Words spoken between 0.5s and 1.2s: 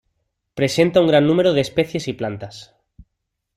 Presenta un